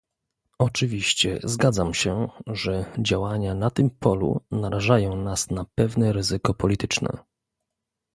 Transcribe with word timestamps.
Oczywiście 0.59 1.39
zgadzam 1.43 1.93
się, 1.93 2.27
że 2.47 2.85
działania 2.99 3.55
na 3.55 3.69
tym 3.69 3.89
polu 3.89 4.41
narażają 4.51 5.15
nas 5.15 5.49
na 5.49 5.65
pewne 5.75 6.13
ryzyko 6.13 6.53
polityczne 6.53 7.17